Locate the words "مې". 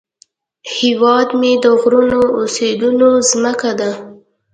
1.39-1.51